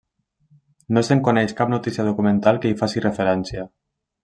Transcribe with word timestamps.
No 0.97 1.03
se'n 1.09 1.21
coneix 1.27 1.53
cap 1.59 1.71
notícia 1.75 2.07
documental 2.09 2.61
que 2.65 2.73
hi 2.73 2.81
faci 2.83 3.07
referència. 3.09 3.69